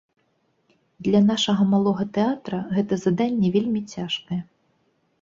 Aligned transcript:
Для 1.07 1.21
нашага 1.27 1.63
малога 1.75 2.03
тэатра 2.17 2.65
гэта 2.75 2.93
заданне 3.05 3.55
вельмі 3.61 3.81
цяжкае. 3.97 4.45